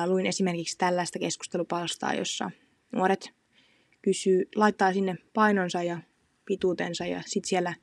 Luin 0.06 0.26
esimerkiksi 0.26 0.78
tällaista 0.78 1.18
keskustelupalstaa, 1.18 2.14
jossa 2.14 2.50
nuoret 2.92 3.30
kysyy, 4.02 4.48
laittaa 4.56 4.92
sinne 4.92 5.16
painonsa 5.34 5.82
ja 5.82 6.00
pituutensa 6.44 7.06
ja 7.06 7.22
sitten 7.26 7.48
siellä 7.48 7.74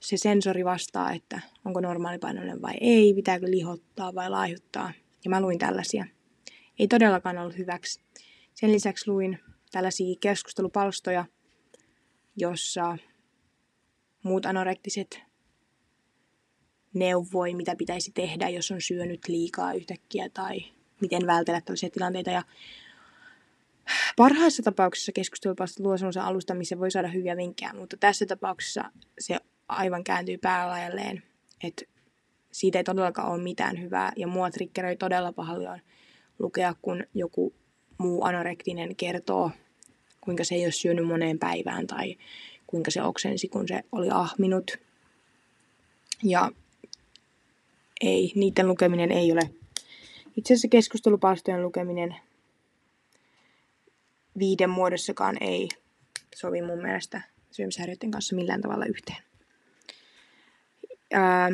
se 0.00 0.16
sensori 0.16 0.64
vastaa, 0.64 1.12
että 1.12 1.40
onko 1.64 1.80
normaalipainoinen 1.80 2.62
vai 2.62 2.74
ei, 2.80 3.14
pitääkö 3.14 3.50
lihottaa 3.50 4.14
vai 4.14 4.30
laihuttaa. 4.30 4.92
Ja 5.24 5.30
mä 5.30 5.40
luin 5.40 5.58
tällaisia. 5.58 6.06
Ei 6.78 6.88
todellakaan 6.88 7.38
ollut 7.38 7.58
hyväksi. 7.58 8.00
Sen 8.54 8.72
lisäksi 8.72 9.10
luin 9.10 9.38
tällaisia 9.72 10.16
keskustelupalstoja, 10.20 11.24
jossa 12.36 12.98
muut 14.22 14.46
anorektiset 14.46 15.20
neuvoi, 16.94 17.54
mitä 17.54 17.76
pitäisi 17.76 18.12
tehdä, 18.14 18.48
jos 18.48 18.70
on 18.70 18.80
syönyt 18.80 19.28
liikaa 19.28 19.72
yhtäkkiä 19.72 20.28
tai 20.28 20.64
miten 21.00 21.26
vältellä 21.26 21.60
tällaisia 21.60 21.90
tilanteita. 21.90 22.30
Ja 22.30 22.42
parhaissa 24.16 24.62
tapauksissa 24.62 25.12
keskustelupalsta 25.12 25.82
luo 25.82 25.96
sellaisen 25.96 26.22
alustamisen 26.22 26.80
voi 26.80 26.90
saada 26.90 27.08
hyviä 27.08 27.36
vinkkejä, 27.36 27.72
mutta 27.72 27.96
tässä 27.96 28.26
tapauksessa 28.26 28.84
se 29.18 29.36
aivan 29.68 30.04
kääntyy 30.04 30.38
päälajalleen, 30.38 31.22
että 31.64 31.84
siitä 32.52 32.78
ei 32.78 32.84
todellakaan 32.84 33.32
ole 33.32 33.42
mitään 33.42 33.80
hyvää 33.80 34.12
ja 34.16 34.26
mua 34.26 34.50
triggeröi 34.50 34.96
todella 34.96 35.32
paljon 35.32 35.80
lukea, 36.38 36.74
kun 36.82 37.04
joku 37.14 37.54
muu 37.98 38.24
anorektinen 38.24 38.96
kertoo, 38.96 39.50
kuinka 40.20 40.44
se 40.44 40.54
ei 40.54 40.64
ole 40.64 40.72
syönyt 40.72 41.06
moneen 41.06 41.38
päivään 41.38 41.86
tai 41.86 42.16
kuinka 42.68 42.90
se 42.90 43.02
oksensi, 43.02 43.48
kun 43.48 43.68
se 43.68 43.82
oli 43.92 44.08
ahminut. 44.10 44.70
Ja 46.22 46.52
ei, 48.00 48.32
niiden 48.34 48.68
lukeminen 48.68 49.12
ei 49.12 49.32
ole. 49.32 49.50
Itse 50.36 50.54
asiassa 50.54 50.68
keskustelupalstojen 50.68 51.62
lukeminen 51.62 52.16
viiden 54.38 54.70
muodossakaan 54.70 55.36
ei 55.40 55.68
sovi 56.34 56.62
mun 56.62 56.82
mielestä 56.82 57.22
syömishäiriöiden 57.50 58.10
kanssa 58.10 58.36
millään 58.36 58.60
tavalla 58.60 58.86
yhteen. 58.86 59.22
Ää, 61.12 61.50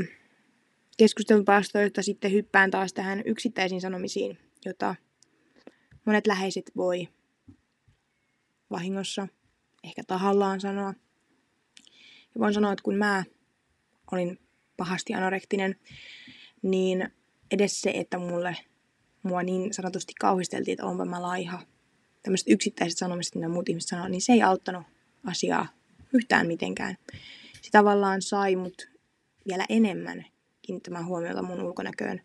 keskustelupalstoista 0.97 2.03
sitten 2.03 2.33
hyppään 2.33 2.71
taas 2.71 2.93
tähän 2.93 3.23
yksittäisiin 3.25 3.81
sanomisiin, 3.81 4.39
jota 4.65 4.95
monet 6.05 6.27
läheiset 6.27 6.71
voi 6.77 7.09
vahingossa, 8.71 9.29
ehkä 9.85 10.03
tahallaan 10.07 10.61
sanoa. 10.61 10.95
Ja 12.35 12.41
voin 12.41 12.55
sanoa, 12.55 12.73
että 12.73 12.83
kun 12.83 12.95
mä 12.95 13.25
olin 14.13 14.39
pahasti 14.77 15.15
anorektinen, 15.15 15.77
niin 16.63 17.09
edes 17.51 17.81
se, 17.81 17.91
että 17.91 18.19
mulle 18.19 18.57
mua 19.23 19.43
niin 19.43 19.75
sanotusti 19.75 20.13
kauhisteltiin, 20.21 20.73
että 20.73 20.87
onpa 20.87 21.05
mä 21.05 21.23
laiha. 21.23 21.63
Tämmöiset 22.23 22.49
yksittäiset 22.49 22.99
sanomiset, 22.99 23.35
mitä 23.35 23.49
muut 23.49 23.69
ihmiset 23.69 23.89
sanoo, 23.89 24.09
niin 24.09 24.23
se 24.23 24.33
ei 24.33 24.43
auttanut 24.43 24.83
asiaa 25.25 25.69
yhtään 26.13 26.47
mitenkään. 26.47 26.97
Se 27.63 27.71
tavallaan 27.71 28.23
sai 28.23 28.57
mut 28.57 28.89
vielä 29.49 29.65
enemmän 29.69 30.25
kiinnittämään 30.63 31.07
huomiota 31.07 31.43
mun 31.43 31.63
ulkonäköön. 31.63 32.21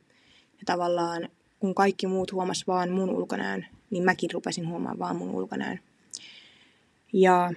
Ja 0.51 0.63
tavallaan 0.66 1.30
kun 1.60 1.75
kaikki 1.75 2.08
muut 2.08 2.32
huomas 2.32 2.68
vaan 2.68 2.92
mun 2.92 3.10
ulkonäön, 3.10 3.66
niin 3.89 4.04
mäkin 4.04 4.32
rupesin 4.32 4.68
huomaamaan 4.68 5.00
vaan 5.00 5.16
mun 5.16 5.30
ulkonäön. 5.30 5.80
Ja 7.13 7.51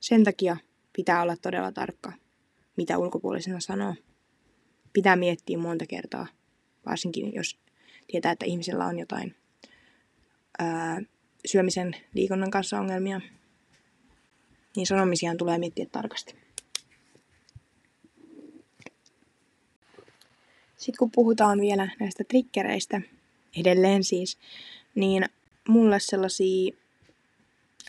sen 0.00 0.24
takia 0.24 0.56
pitää 0.92 1.22
olla 1.22 1.36
todella 1.36 1.72
tarkka, 1.72 2.12
mitä 2.76 2.98
ulkopuolisena 2.98 3.60
sanoo. 3.60 3.94
Pitää 4.92 5.16
miettiä 5.16 5.58
monta 5.58 5.86
kertaa, 5.86 6.26
varsinkin 6.86 7.34
jos 7.34 7.58
tietää, 8.06 8.32
että 8.32 8.46
ihmisellä 8.46 8.86
on 8.86 8.98
jotain 8.98 9.34
ää, 10.58 11.00
syömisen 11.46 11.96
liikunnan 12.14 12.50
kanssa 12.50 12.78
ongelmia, 12.78 13.20
niin 14.76 14.86
sanomisiaan 14.86 15.36
tulee 15.36 15.58
miettiä 15.58 15.86
tarkasti. 15.92 16.34
Sitten 20.76 20.98
kun 20.98 21.10
puhutaan 21.10 21.60
vielä 21.60 21.88
näistä 22.00 22.24
trikkereistä, 22.24 23.00
edelleen 23.60 24.04
siis, 24.04 24.38
niin 24.94 25.24
mulle 25.68 26.00
sellaisia 26.00 26.76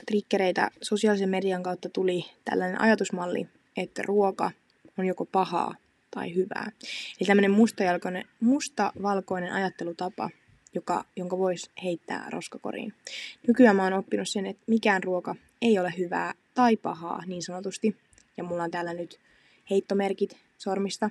trikkereitä 0.06 0.72
sosiaalisen 0.82 1.30
median 1.30 1.64
kautta 1.64 1.90
tuli 1.90 2.26
tällainen 2.46 2.82
ajatusmalli, 2.82 3.48
että 3.78 4.02
ruoka 4.06 4.52
on 4.98 5.06
joko 5.06 5.26
pahaa 5.26 5.76
tai 6.12 6.36
hyvää. 6.36 6.72
Eli 7.20 7.28
tämmöinen 7.28 7.52
mustavalkoinen, 7.52 8.26
mustavalkoinen 8.40 9.54
ajattelutapa, 9.54 10.30
joka, 10.74 11.06
jonka 11.16 11.38
voisi 11.38 11.72
heittää 11.84 12.28
roskakoriin. 12.30 12.94
Nykyään 13.48 13.76
mä 13.76 13.84
oon 13.84 13.94
oppinut 13.94 14.30
sen, 14.30 14.46
että 14.46 14.64
mikään 14.68 15.04
ruoka 15.04 15.36
ei 15.62 15.80
ole 15.80 15.94
hyvää 15.98 16.34
tai 16.54 16.78
pahaa 16.78 17.24
niin 17.26 17.44
sanotusti. 17.44 17.98
Ja 18.38 18.44
mulla 18.44 18.64
on 18.64 18.72
täällä 18.72 18.94
nyt 18.94 19.20
heittomerkit 19.70 20.38
sormista. 20.58 21.10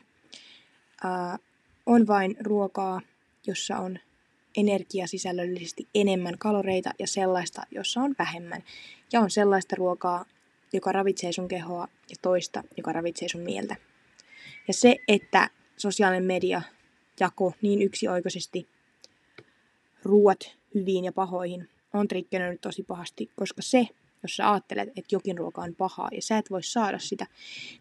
Ää, 1.04 1.38
on 1.86 2.06
vain 2.06 2.36
ruokaa, 2.40 3.00
jossa 3.46 3.78
on 3.78 3.98
energiasisällöllisesti 4.56 5.88
enemmän 5.94 6.38
kaloreita 6.38 6.90
ja 6.98 7.06
sellaista, 7.06 7.62
jossa 7.70 8.00
on 8.00 8.14
vähemmän. 8.18 8.62
Ja 9.12 9.20
on 9.20 9.30
sellaista 9.30 9.76
ruokaa, 9.76 10.24
joka 10.72 10.92
ravitsee 10.92 11.32
sun 11.32 11.48
kehoa 11.48 11.88
ja 12.10 12.16
toista, 12.22 12.62
joka 12.76 12.92
ravitsee 12.92 13.28
sun 13.28 13.40
mieltä. 13.40 13.76
Ja 14.68 14.74
se, 14.74 14.96
että 15.08 15.50
sosiaalinen 15.76 16.24
media 16.24 16.62
jako 17.20 17.52
niin 17.62 17.82
yksioikoisesti 17.82 18.68
ruuat 20.02 20.56
hyviin 20.74 21.04
ja 21.04 21.12
pahoihin, 21.12 21.68
on 21.92 22.08
triggeröinyt 22.08 22.60
tosi 22.60 22.82
pahasti, 22.82 23.30
koska 23.36 23.62
se, 23.62 23.88
jos 24.22 24.36
sä 24.36 24.52
ajattelet, 24.52 24.88
että 24.88 25.14
jokin 25.14 25.38
ruoka 25.38 25.62
on 25.62 25.74
pahaa 25.74 26.08
ja 26.12 26.22
sä 26.22 26.38
et 26.38 26.50
voi 26.50 26.62
saada 26.62 26.98
sitä, 26.98 27.26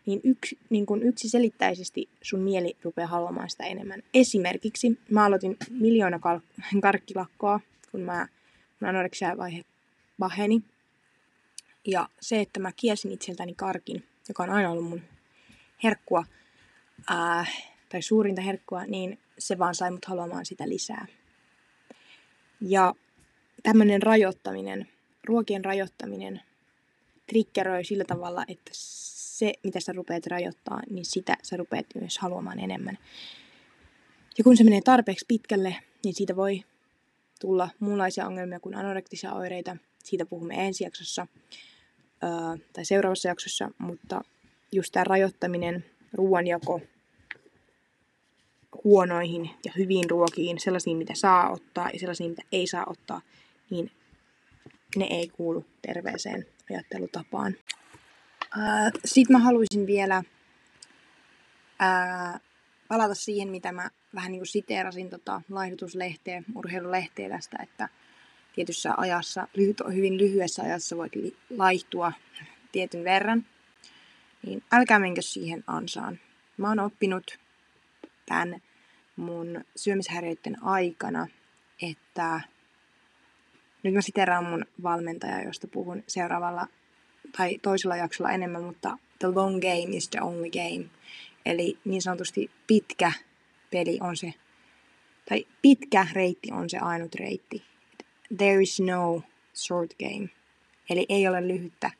niin, 0.05 0.21
yksi, 0.23 0.57
niin 0.69 0.85
kun 0.85 1.03
yksiselittäisesti 1.03 2.09
sun 2.21 2.39
mieli 2.39 2.77
rupeaa 2.83 3.07
haluamaan 3.07 3.49
sitä 3.49 3.63
enemmän. 3.63 4.03
Esimerkiksi 4.13 4.99
mä 5.09 5.25
aloitin 5.25 5.57
miljoona 5.69 6.17
kal- 6.17 6.39
karkkilakkoa, 6.81 7.59
kun 7.91 8.01
mä, 8.01 8.27
mun 8.79 8.89
anoreksia 8.89 9.37
vaihe 9.37 9.63
paheni. 10.19 10.63
Ja 11.87 12.09
se, 12.21 12.41
että 12.41 12.59
mä 12.59 12.71
kiesin 12.71 13.11
itseltäni 13.11 13.53
karkin, 13.55 14.03
joka 14.27 14.43
on 14.43 14.49
aina 14.49 14.71
ollut 14.71 14.89
mun 14.89 15.01
herkkua, 15.83 16.23
ää, 17.07 17.45
tai 17.89 18.01
suurinta 18.01 18.41
herkkua, 18.41 18.85
niin 18.85 19.19
se 19.39 19.57
vaan 19.57 19.75
sai 19.75 19.91
mut 19.91 20.05
haluamaan 20.05 20.45
sitä 20.45 20.69
lisää. 20.69 21.05
Ja 22.61 22.93
tämmöinen 23.63 24.03
rajoittaminen, 24.03 24.87
ruokien 25.29 25.65
rajoittaminen 25.65 26.41
triggeröi 27.29 27.83
sillä 27.83 28.03
tavalla, 28.07 28.45
että 28.47 28.71
se, 28.73 29.53
mitä 29.63 29.79
sä 29.79 29.91
rupeat 29.91 30.27
rajoittaa, 30.27 30.81
niin 30.89 31.05
sitä 31.05 31.37
sä 31.43 31.57
rupeat 31.57 31.85
myös 32.01 32.17
haluamaan 32.17 32.59
enemmän. 32.59 32.97
Ja 34.37 34.43
kun 34.43 34.57
se 34.57 34.63
menee 34.63 34.81
tarpeeksi 34.81 35.25
pitkälle, 35.27 35.75
niin 36.03 36.13
siitä 36.13 36.35
voi 36.35 36.63
tulla 37.41 37.69
muunlaisia 37.79 38.27
ongelmia 38.27 38.59
kuin 38.59 38.75
anorektisia 38.75 39.33
oireita. 39.33 39.77
Siitä 40.03 40.25
puhumme 40.25 40.67
ensi 40.67 40.83
jaksossa 40.83 41.27
öö, 42.23 42.29
tai 42.73 42.85
seuraavassa 42.85 43.27
jaksossa, 43.27 43.71
mutta 43.77 44.21
just 44.71 44.91
tämä 44.91 45.03
rajoittaminen, 45.03 45.85
ruoanjako 46.13 46.81
huonoihin 48.83 49.49
ja 49.65 49.71
hyviin 49.77 50.09
ruokiin, 50.09 50.59
sellaisiin, 50.59 50.97
mitä 50.97 51.15
saa 51.15 51.51
ottaa 51.51 51.89
ja 51.93 51.99
sellaisiin, 51.99 52.29
mitä 52.29 52.43
ei 52.51 52.67
saa 52.67 52.83
ottaa, 52.87 53.21
niin 53.69 53.91
ne 54.95 55.05
ei 55.09 55.29
kuulu 55.29 55.65
terveeseen 55.81 56.45
ajattelutapaan. 56.69 57.55
Sitten 59.05 59.35
mä 59.35 59.39
haluaisin 59.39 59.87
vielä 59.87 60.23
ää, 61.79 62.39
palata 62.87 63.15
siihen, 63.15 63.49
mitä 63.49 63.71
mä 63.71 63.89
vähän 64.15 64.31
niin 64.31 64.39
kuin 64.39 64.47
siteerasin 64.47 65.09
tota 65.09 65.41
laihdutuslehteä, 65.49 66.43
urheilulehteä 66.55 67.29
tästä, 67.29 67.57
että 67.63 67.89
tietyssä 68.55 68.93
ajassa, 68.97 69.47
hyvin 69.93 70.17
lyhyessä 70.17 70.63
ajassa 70.63 70.97
voit 70.97 71.13
laihtua 71.57 72.11
tietyn 72.71 73.03
verran, 73.03 73.45
niin 74.45 74.63
älkää 74.71 74.99
menkö 74.99 75.21
siihen 75.21 75.63
ansaan. 75.67 76.19
Mä 76.57 76.67
oon 76.69 76.79
oppinut 76.79 77.39
tämän 78.25 78.61
mun 79.15 79.65
syömishäiriöiden 79.75 80.63
aikana, 80.63 81.27
että 81.81 82.41
nyt 83.83 83.93
mä 83.93 84.01
siteraan 84.01 84.45
mun 84.45 84.65
valmentaja, 84.83 85.43
josta 85.43 85.67
puhun 85.67 86.03
seuraavalla 86.07 86.67
tai 87.37 87.59
toisella 87.61 87.95
jaksolla 87.95 88.31
enemmän, 88.31 88.63
mutta 88.63 88.97
the 89.19 89.27
long 89.27 89.61
game 89.61 89.97
is 89.97 90.09
the 90.09 90.21
only 90.21 90.49
game. 90.49 90.89
Eli 91.45 91.77
niin 91.85 92.01
sanotusti 92.01 92.51
pitkä 92.67 93.11
peli 93.71 93.97
on 94.01 94.17
se, 94.17 94.33
tai 95.29 95.47
pitkä 95.61 96.07
reitti 96.13 96.51
on 96.51 96.69
se 96.69 96.77
ainut 96.77 97.15
reitti. 97.15 97.63
There 98.37 98.61
is 98.61 98.79
no 98.79 99.23
short 99.55 99.93
game. 99.99 100.29
Eli 100.89 101.05
ei 101.09 101.27
ole 101.27 101.47
lyhyttä 101.47 101.91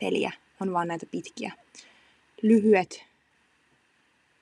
peliä, 0.00 0.32
on 0.60 0.72
vaan 0.72 0.88
näitä 0.88 1.06
pitkiä. 1.06 1.52
Lyhyet, 2.42 3.04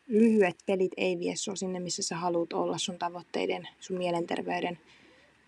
lyhyet 0.08 0.56
pelit 0.66 0.92
ei 0.96 1.18
vie 1.18 1.34
sinne, 1.54 1.80
missä 1.80 2.02
sä 2.02 2.16
haluat 2.16 2.52
olla 2.52 2.78
sun 2.78 2.98
tavoitteiden, 2.98 3.68
sun 3.80 3.98
mielenterveyden, 3.98 4.78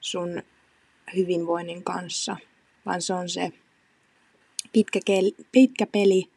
sun 0.01 0.43
hyvinvoinnin 1.17 1.85
kanssa, 1.85 2.37
vaan 2.87 3.03
se 3.03 3.15
on 3.15 3.29
se 3.29 3.53
pitkä, 4.73 5.01
kel, 5.07 5.33
pitkä 5.53 5.87
peli, 5.87 6.31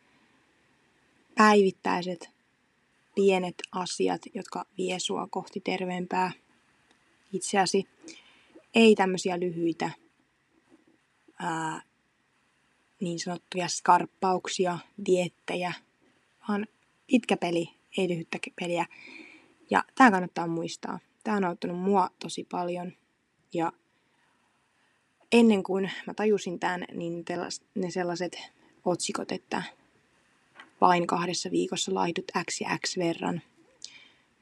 päivittäiset 1.35 2.29
pienet 3.15 3.55
asiat, 3.71 4.21
jotka 4.33 4.65
vie 4.77 4.99
sua 4.99 5.27
kohti 5.31 5.59
terveempää 5.59 6.31
itseäsi. 7.33 7.87
Ei 8.75 8.95
tämmöisiä 8.95 9.39
lyhyitä 9.39 9.91
ää, 11.39 11.81
niin 13.01 13.19
sanottuja 13.19 13.67
skarppauksia, 13.67 14.77
diettejä, 15.05 15.73
vaan 16.47 16.67
pitkä 17.07 17.37
peli, 17.37 17.69
ei 17.97 18.09
lyhyttä 18.09 18.37
peliä. 18.59 18.85
Ja 19.69 19.83
tämä 19.95 20.11
kannattaa 20.11 20.47
muistaa. 20.47 20.99
Tämä 21.23 21.37
on 21.37 21.45
auttanut 21.45 21.79
mua 21.79 22.09
tosi 22.19 22.47
paljon. 22.51 22.91
Ja 23.53 23.71
ennen 25.31 25.63
kuin 25.63 25.91
mä 26.07 26.13
tajusin 26.13 26.59
tämän, 26.59 26.85
niin 26.93 27.25
ne 27.75 27.91
sellaiset 27.91 28.37
otsikot, 28.85 29.31
että 29.31 29.63
vain 30.81 31.07
kahdessa 31.07 31.51
viikossa 31.51 31.93
laihdut 31.93 32.31
X 32.51 32.61
ja 32.61 32.77
X 32.85 32.97
verran, 32.97 33.41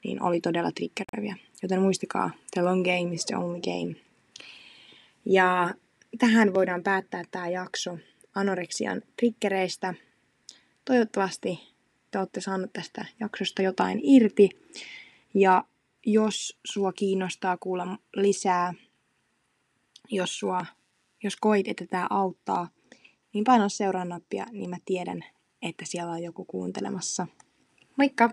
niin 0.04 0.22
oli 0.22 0.40
todella 0.40 0.72
triggeröiviä. 0.72 1.36
Joten 1.62 1.80
muistakaa, 1.82 2.30
the 2.54 2.62
long 2.62 2.84
game 2.84 3.14
is 3.14 3.26
the 3.26 3.36
only 3.36 3.60
game. 3.60 3.94
Ja 5.24 5.74
tähän 6.18 6.54
voidaan 6.54 6.82
päättää 6.82 7.24
tämä 7.30 7.48
jakso 7.48 7.98
anoreksian 8.34 9.02
triggereistä. 9.16 9.94
Toivottavasti 10.84 11.60
te 12.10 12.18
olette 12.18 12.40
saaneet 12.40 12.72
tästä 12.72 13.04
jaksosta 13.20 13.62
jotain 13.62 14.00
irti. 14.02 14.50
Ja 15.34 15.64
jos 16.06 16.58
sua 16.64 16.92
kiinnostaa 16.92 17.56
kuulla 17.56 17.98
lisää, 18.16 18.74
jos 20.10 20.38
sua 20.38 20.66
jos 21.22 21.36
koit, 21.36 21.68
että 21.68 21.86
tämä 21.86 22.06
auttaa, 22.10 22.68
niin 23.34 23.44
paina 23.44 23.68
seuraa 23.68 24.04
nappia, 24.04 24.46
niin 24.52 24.70
mä 24.70 24.76
tiedän, 24.84 25.24
että 25.62 25.84
siellä 25.86 26.12
on 26.12 26.22
joku 26.22 26.44
kuuntelemassa. 26.44 27.26
Moikka! 27.96 28.30